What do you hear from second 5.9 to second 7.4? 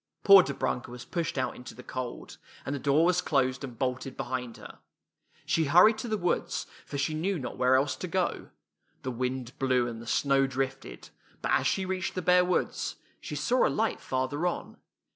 to the woods, for she knew